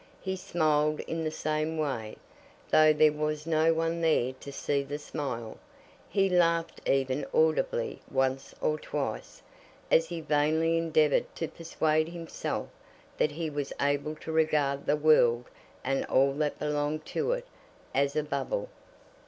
[0.19, 2.17] He smiled in the same way,
[2.71, 5.59] though there was no one there to see the smile.
[6.09, 9.43] He laughed even audibly once or twice,
[9.91, 12.67] as he vainly endeavoured to persuade himself
[13.19, 15.45] that he was able to regard the world
[15.83, 17.45] and all that belonged to it
[17.93, 18.69] as a bubble.